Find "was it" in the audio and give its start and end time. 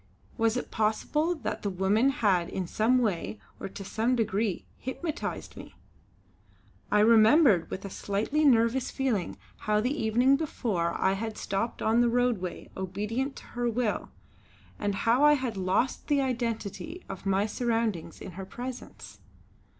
0.35-0.71